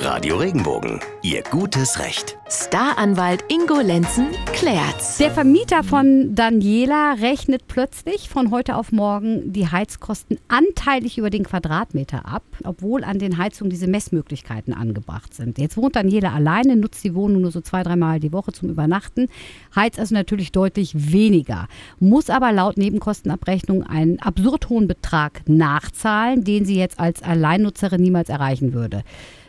Radio 0.00 0.36
Regenbogen, 0.36 1.00
Ihr 1.22 1.42
gutes 1.42 1.98
Recht. 1.98 2.38
Staranwalt 2.48 3.44
Ingo 3.48 3.80
Lenzen 3.80 4.28
klärt's. 4.52 5.18
Der 5.18 5.32
Vermieter 5.32 5.82
von 5.82 6.36
Daniela 6.36 7.14
rechnet 7.14 7.66
plötzlich 7.66 8.28
von 8.28 8.52
heute 8.52 8.76
auf 8.76 8.92
morgen 8.92 9.52
die 9.52 9.66
Heizkosten 9.66 10.38
anteilig 10.46 11.18
über 11.18 11.30
den 11.30 11.42
Quadratmeter 11.42 12.26
ab, 12.26 12.44
obwohl 12.62 13.02
an 13.02 13.18
den 13.18 13.38
Heizungen 13.38 13.70
diese 13.70 13.88
Messmöglichkeiten 13.88 14.72
angebracht 14.72 15.34
sind. 15.34 15.58
Jetzt 15.58 15.76
wohnt 15.76 15.96
Daniela 15.96 16.32
alleine, 16.32 16.76
nutzt 16.76 17.02
die 17.02 17.16
Wohnung 17.16 17.42
nur 17.42 17.50
so 17.50 17.60
zwei, 17.60 17.82
dreimal 17.82 18.20
die 18.20 18.32
Woche 18.32 18.52
zum 18.52 18.70
Übernachten, 18.70 19.28
heizt 19.74 19.98
also 19.98 20.14
natürlich 20.14 20.52
deutlich 20.52 21.12
weniger, 21.12 21.66
muss 21.98 22.30
aber 22.30 22.52
laut 22.52 22.76
Nebenkostenabrechnung 22.76 23.82
einen 23.82 24.20
absurd 24.20 24.68
hohen 24.68 24.86
Betrag 24.86 25.42
nachzahlen, 25.48 26.44
den 26.44 26.64
sie 26.64 26.76
jetzt 26.76 27.00
als 27.00 27.20
Alleinnutzerin 27.20 28.00
niemals 28.00 28.28
erreichen 28.28 28.72
würde 28.72 29.02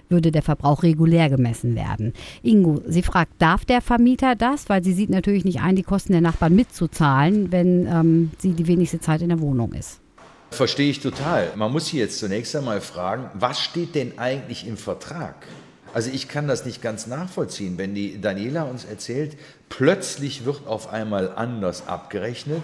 würde 0.09 0.31
der 0.31 0.41
Verbrauch 0.41 0.83
regulär 0.83 1.29
gemessen 1.29 1.75
werden. 1.75 2.13
Ingo, 2.43 2.81
sie 2.87 3.03
fragt, 3.03 3.33
darf 3.39 3.65
der 3.65 3.81
Vermieter 3.81 4.35
das? 4.35 4.69
Weil 4.69 4.83
sie 4.83 4.93
sieht 4.93 5.09
natürlich 5.09 5.45
nicht 5.45 5.61
ein, 5.61 5.75
die 5.75 5.83
Kosten 5.83 6.11
der 6.11 6.21
Nachbarn 6.21 6.55
mitzuzahlen, 6.55 7.51
wenn 7.51 7.87
ähm, 7.87 8.31
sie 8.39 8.53
die 8.53 8.67
wenigste 8.67 8.99
Zeit 8.99 9.21
in 9.21 9.29
der 9.29 9.39
Wohnung 9.39 9.73
ist. 9.73 9.99
Verstehe 10.51 10.89
ich 10.89 10.99
total. 10.99 11.51
Man 11.55 11.71
muss 11.71 11.87
hier 11.87 12.01
jetzt 12.01 12.19
zunächst 12.19 12.55
einmal 12.55 12.81
fragen, 12.81 13.29
was 13.35 13.59
steht 13.59 13.93
denn 13.93 14.17
eigentlich 14.17 14.67
im 14.67 14.77
Vertrag? 14.77 15.35
Also 15.93 16.11
ich 16.11 16.27
kann 16.27 16.47
das 16.47 16.65
nicht 16.65 16.81
ganz 16.81 17.07
nachvollziehen, 17.07 17.77
wenn 17.77 17.95
die 17.95 18.21
Daniela 18.21 18.63
uns 18.63 18.85
erzählt, 18.85 19.37
plötzlich 19.69 20.45
wird 20.45 20.67
auf 20.67 20.91
einmal 20.91 21.31
anders 21.35 21.87
abgerechnet 21.87 22.63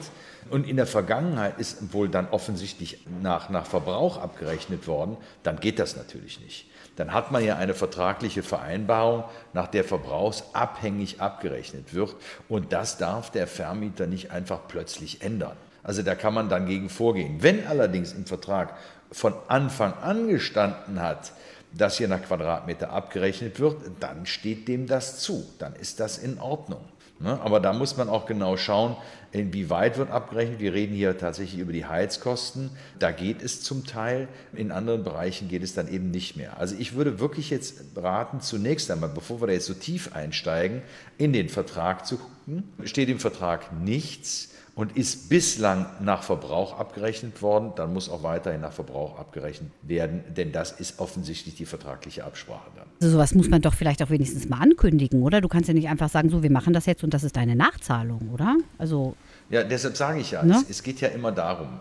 und 0.49 0.67
in 0.67 0.76
der 0.76 0.85
Vergangenheit 0.85 1.59
ist 1.59 1.94
wohl 1.94 2.09
dann 2.09 2.30
offensichtlich 2.30 2.99
nach, 3.22 3.49
nach 3.49 3.66
Verbrauch 3.66 4.17
abgerechnet 4.17 4.88
worden, 4.88 5.18
dann 5.44 5.59
geht 5.59 5.80
das 5.80 5.95
natürlich 5.95 6.40
nicht. 6.40 6.68
Dann 6.95 7.13
hat 7.13 7.31
man 7.31 7.44
ja 7.44 7.58
eine 7.58 7.73
vertragliche 7.73 8.44
Vereinbarung, 8.44 9.26
nach 9.54 9.68
der 9.68 9.84
verbrauchsabhängig 9.84 11.20
abgerechnet 11.20 11.93
wird 11.93 12.15
und 12.48 12.71
das 12.71 12.98
darf 12.98 13.32
der 13.32 13.48
Vermieter 13.48 14.07
nicht 14.07 14.32
einfach 14.32 14.62
plötzlich 14.68 15.21
ändern. 15.21 15.57
Also 15.84 16.02
da 16.02 16.15
kann 16.15 16.34
man 16.34 16.49
dann 16.49 16.65
gegen 16.65 16.90
vorgehen. 16.90 17.43
Wenn 17.43 17.68
allerdings 17.68 18.13
im 18.13 18.26
Vertrag 18.26 18.76
von 19.12 19.34
Anfang 19.48 19.93
an 19.93 20.27
gestanden 20.27 21.02
hat, 21.02 21.32
dass 21.74 21.98
hier 21.98 22.07
nach 22.07 22.24
Quadratmeter 22.24 22.91
abgerechnet 22.91 23.59
wird, 23.59 23.77
dann 23.99 24.26
steht 24.26 24.68
dem 24.68 24.87
das 24.87 25.20
zu. 25.20 25.46
Dann 25.59 25.76
ist 25.76 25.99
das 25.99 26.18
in 26.18 26.40
Ordnung. 26.40 26.84
Ne? 27.20 27.40
Aber 27.41 27.60
da 27.60 27.71
muss 27.71 27.96
man 27.96 28.10
auch 28.10 28.26
genau 28.26 28.58
schauen, 28.58 28.98
inwieweit 29.32 29.98
wird 29.98 30.12
abgerechnet. 30.12 30.60
Wir 30.60 30.74
reden 30.74 30.94
hier 30.94 31.18
tatsächlich 31.18 31.62
über 31.62 31.71
die 31.71 31.85
Heizkosten. 31.85 32.71
Da 32.99 33.12
geht 33.12 33.41
es 33.41 33.62
zum 33.62 33.85
Teil. 33.85 34.27
In 34.54 34.71
anderen 34.71 35.04
Bereichen 35.04 35.48
geht 35.48 35.63
es 35.63 35.74
dann 35.74 35.88
eben 35.88 36.12
nicht 36.12 36.36
mehr. 36.36 36.60
Also 36.60 36.76
ich 36.77 36.93
würde 36.93 37.20
wirklich 37.20 37.49
jetzt 37.49 37.82
raten, 37.96 38.41
zunächst 38.41 38.91
einmal, 38.91 39.10
bevor 39.10 39.41
wir 39.41 39.48
da 39.48 39.54
jetzt 39.54 39.68
so 39.68 39.74
tief 39.74 40.13
einsteigen, 40.13 40.82
in 41.18 41.32
den 41.32 41.49
Vertrag 41.49 42.05
zu 42.05 42.18
gucken. 42.18 42.34
Steht 42.84 43.10
im 43.10 43.20
Vertrag 43.20 43.71
nichts 43.82 44.51
und 44.76 44.98
ist 44.98 45.29
bislang 45.29 45.85
nach 46.01 46.24
Verbrauch 46.24 46.77
abgerechnet 46.77 47.41
worden, 47.41 47.71
dann 47.77 47.93
muss 47.93 48.10
auch 48.10 48.24
weiterhin 48.24 48.62
nach 48.62 48.74
Verbrauch 48.74 49.18
abgerechnet 49.18 49.71
werden, 49.82 50.21
denn 50.35 50.52
das 50.52 50.74
ist 50.74 50.99
offensichtlich 50.99 51.55
die 51.55 51.65
vertragliche 51.65 52.26
Absprache 52.26 52.70
dann. 52.76 52.85
Also 53.02 53.13
sowas 53.13 53.34
muss 53.34 53.49
man 53.49 53.62
doch 53.62 53.74
vielleicht 53.74 54.04
auch 54.04 54.10
wenigstens 54.10 54.49
mal 54.49 54.60
ankündigen, 54.60 55.24
oder? 55.24 55.40
Du 55.40 55.48
kannst 55.48 55.70
ja 55.70 55.74
nicht 55.74 55.87
einfach 55.87 56.10
sagen, 56.10 56.29
so, 56.29 56.43
wir 56.43 56.52
machen 56.52 56.74
das 56.74 56.85
jetzt 56.85 57.04
und 57.04 57.13
das 57.13 57.24
ist 57.24 57.37
deine 57.37 57.55
Nachzahlung, 57.55 58.29
oder? 58.34 58.57
Also 58.77 59.15
ja, 59.49 59.63
deshalb 59.63 59.96
sage 59.98 60.20
ich 60.20 60.32
ja, 60.32 60.43
ne? 60.43 60.55
es, 60.55 60.70
es, 60.70 60.84
geht 60.84 61.01
ja 61.01 61.10
immer 61.10 61.32
darum, 61.32 61.79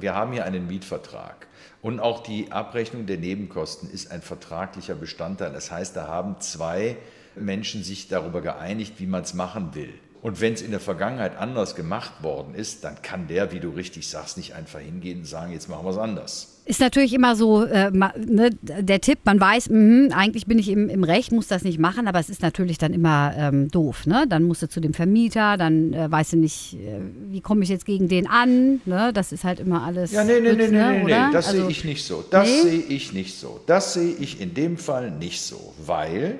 wir 0.00 0.14
haben 0.14 0.32
hier 0.32 0.44
einen 0.44 0.66
Mietvertrag 0.66 1.46
und 1.82 2.00
auch 2.00 2.22
die 2.22 2.50
Abrechnung 2.52 3.06
der 3.06 3.18
Nebenkosten 3.18 3.90
ist 3.90 4.10
ein 4.10 4.22
vertraglicher 4.22 4.94
Bestandteil. 4.94 5.52
Das 5.52 5.70
heißt, 5.70 5.96
da 5.96 6.06
haben 6.06 6.40
zwei 6.40 6.96
Menschen 7.34 7.82
sich 7.82 8.08
darüber 8.08 8.40
geeinigt, 8.40 8.94
wie 8.98 9.06
man 9.06 9.22
es 9.22 9.34
machen 9.34 9.74
will. 9.74 9.92
Und 10.22 10.40
wenn 10.40 10.52
es 10.52 10.62
in 10.62 10.70
der 10.70 10.78
Vergangenheit 10.78 11.36
anders 11.36 11.74
gemacht 11.74 12.22
worden 12.22 12.54
ist, 12.54 12.84
dann 12.84 13.02
kann 13.02 13.26
der, 13.26 13.50
wie 13.50 13.58
du 13.58 13.70
richtig 13.70 14.08
sagst, 14.08 14.36
nicht 14.36 14.54
einfach 14.54 14.78
hingehen 14.78 15.18
und 15.18 15.26
sagen, 15.26 15.52
jetzt 15.52 15.68
machen 15.68 15.84
wir 15.84 15.90
es 15.90 15.98
anders. 15.98 16.60
Ist 16.64 16.78
natürlich 16.78 17.12
immer 17.12 17.34
so 17.34 17.64
äh, 17.64 17.90
ne, 17.90 18.50
der 18.62 19.00
Tipp, 19.00 19.18
man 19.24 19.40
weiß, 19.40 19.68
mh, 19.70 20.14
eigentlich 20.14 20.46
bin 20.46 20.60
ich 20.60 20.68
im, 20.68 20.88
im, 20.88 21.02
Recht, 21.02 21.32
muss 21.32 21.48
das 21.48 21.64
nicht 21.64 21.80
machen, 21.80 22.06
aber 22.06 22.20
es 22.20 22.30
ist 22.30 22.40
natürlich 22.40 22.78
dann 22.78 22.94
immer 22.94 23.34
ähm, 23.36 23.68
doof. 23.68 24.06
Ne? 24.06 24.26
Dann 24.28 24.44
musst 24.44 24.62
du 24.62 24.68
zu 24.68 24.80
dem 24.80 24.94
Vermieter, 24.94 25.56
dann 25.56 25.92
äh, 25.92 26.08
weißt 26.08 26.34
du 26.34 26.36
nicht, 26.36 26.74
äh, 26.74 27.00
wie 27.30 27.40
komme 27.40 27.64
ich 27.64 27.68
jetzt 27.68 27.84
gegen 27.84 28.06
den 28.06 28.28
an. 28.28 28.80
Ne? 28.84 29.10
Das 29.12 29.32
ist 29.32 29.42
halt 29.42 29.58
immer 29.58 29.82
alles. 29.82 30.12
Ja, 30.12 30.22
nee, 30.22 30.38
nee, 30.38 30.52
nee, 30.52 30.68
nee, 30.68 31.02
nee, 31.02 31.04
nee, 31.04 31.32
das 31.32 31.48
also, 31.48 31.62
sehe 31.62 31.70
ich 31.70 31.84
nicht 31.84 32.04
so. 32.04 32.24
Das 32.30 32.48
nee? 32.48 32.62
sehe 32.62 32.80
ich 32.82 33.12
nicht 33.12 33.36
so. 33.36 33.58
Das 33.66 33.94
sehe 33.94 34.14
ich 34.20 34.40
in 34.40 34.54
dem 34.54 34.78
Fall 34.78 35.10
nicht 35.10 35.40
so, 35.40 35.74
weil 35.84 36.38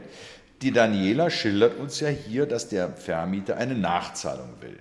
die 0.62 0.72
Daniela 0.72 1.30
schildert 1.30 1.78
uns 1.78 2.00
ja 2.00 2.08
hier, 2.08 2.46
dass 2.46 2.68
der 2.68 2.90
Vermieter 2.90 3.56
eine 3.56 3.74
Nachzahlung 3.74 4.50
will. 4.60 4.78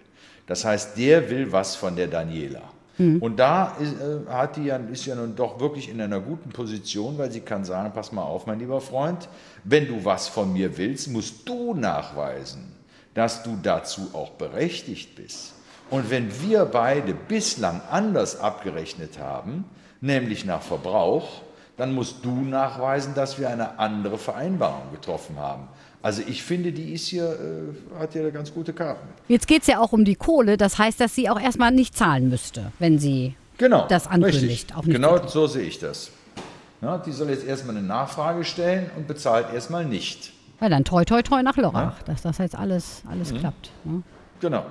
Das 0.47 0.66
heißt, 0.66 0.97
der 0.97 1.30
will 1.30 1.52
was 1.52 1.75
von 1.75 1.96
der 1.96 2.08
Daniela. 2.08 2.64
Mhm. 2.97 3.22
Und 3.22 3.40
da 3.40 3.78
ist, 3.80 3.94
äh, 3.94 4.30
hat 4.30 4.58
die 4.58 4.66
ja, 4.66 4.78
ist 4.78 5.06
ja 5.06 5.16
nun 5.16 5.36
doch 5.36 5.59
wirklich 5.59 5.90
in 5.90 6.02
einer 6.02 6.20
guten 6.20 6.50
Position, 6.50 7.18
weil 7.18 7.31
sie 7.31 7.41
kann 7.41 7.64
sagen, 7.64 7.91
pass 7.94 8.12
mal 8.12 8.24
auf, 8.24 8.46
mein 8.46 8.59
lieber 8.59 8.81
Freund, 8.81 9.28
wenn 9.64 9.88
du 9.88 10.03
was 10.06 10.28
von 10.28 10.53
mir 10.53 10.78
willst, 10.78 11.08
musst 11.09 11.47
du 11.47 11.74
nachweisen, 11.74 12.74
dass 13.14 13.44
du 13.44 13.58
dazu 13.62 14.09
auch 14.14 14.31
berechtigt 14.31 15.16
bist. 15.16 15.53
Und 15.90 16.09
wenn 16.09 16.41
wir 16.41 16.66
beide 16.66 17.14
bislang 17.14 17.81
anders 17.90 18.40
abgerechnet 18.40 19.20
haben, 19.20 19.66
nämlich 20.00 20.46
nach 20.46 20.62
Verbrauch, 20.62 21.41
dann 21.81 21.96
musst 21.96 22.24
du 22.24 22.30
nachweisen, 22.30 23.16
dass 23.16 23.40
wir 23.40 23.50
eine 23.50 23.80
andere 23.80 24.19
Vereinbarung 24.19 24.92
getroffen 24.92 25.40
haben. 25.40 25.68
Also 26.03 26.22
ich 26.28 26.44
finde, 26.44 26.72
die 26.72 26.94
ist 26.94 27.08
hier, 27.08 27.24
äh, 27.24 28.00
hat 28.00 28.14
ja 28.14 28.30
ganz 28.30 28.53
gute 28.53 28.72
Karten. 28.72 29.08
Jetzt 29.28 29.47
geht 29.47 29.62
es 29.62 29.68
ja 29.68 29.80
auch 29.80 29.91
um 29.91 30.06
die 30.06 30.14
Kohle, 30.14 30.58
das 30.58 30.78
heißt, 30.78 31.02
dass 31.02 31.16
sie 31.16 31.28
auch 31.28 31.41
erstmal 31.41 31.72
nicht 31.72 31.97
zahlen 31.97 32.30
müsste, 32.30 32.72
wenn 32.78 33.00
sie 33.00 33.34
genau, 33.58 33.88
das 33.88 34.06
ankündigt. 34.06 34.72
genau 34.86 35.25
so 35.25 35.47
sehe 35.47 35.64
ich 35.64 35.80
das. 35.80 36.12
Ja, 36.81 37.00
die 37.00 37.12
soll 37.12 37.31
jetzt 37.31 37.47
erstmal 37.47 37.75
eine 37.75 37.86
Nachfrage 37.86 38.44
stellen 38.44 38.91
und 38.96 39.08
bezahlt 39.08 39.52
erstmal 39.52 39.84
nicht. 39.84 40.34
Ja, 40.62 40.70
dann 40.70 40.84
toi 40.84 41.03
toi 41.03 41.24
toi 41.24 41.41
nach 41.41 41.58
Lörrach, 41.58 41.97
ja? 41.97 42.06
dass 42.06 42.22
das 42.22 42.38
jetzt 42.38 42.56
alles, 42.56 43.02
alles 43.09 43.31
mhm. 43.34 43.40
klappt. 43.40 43.72
Ne? 43.86 44.03
Genau. 44.40 44.66